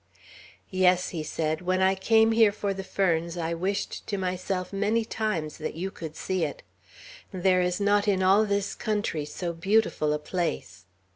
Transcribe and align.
"Yes," 0.71 1.09
he 1.09 1.21
said, 1.21 1.61
"when 1.61 1.79
I 1.79 1.93
came 1.93 2.31
here 2.31 2.51
for 2.51 2.73
the 2.73 2.83
ferns, 2.83 3.37
I 3.37 3.53
wished 3.53 4.07
to 4.07 4.17
myself 4.17 4.73
many 4.73 5.05
times 5.05 5.59
that 5.59 5.75
you 5.75 5.91
could 5.91 6.15
see 6.15 6.43
it. 6.43 6.63
There 7.31 7.61
is 7.61 7.79
not 7.79 8.07
in 8.07 8.23
all 8.23 8.43
this 8.45 8.73
country 8.73 9.25
so 9.25 9.53
beautiful 9.53 10.11
a 10.11 10.17
place. 10.17 10.85